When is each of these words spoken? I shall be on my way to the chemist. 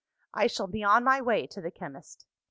I 0.33 0.47
shall 0.47 0.65
be 0.65 0.83
on 0.83 1.03
my 1.03 1.21
way 1.21 1.45
to 1.45 1.61
the 1.61 1.69
chemist. 1.69 2.25